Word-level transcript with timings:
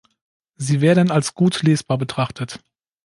Sie 0.55 0.81
werden 0.81 1.11
als 1.11 1.35
gut 1.35 1.61
lesbar 1.61 1.99
betrachtet. 1.99 2.59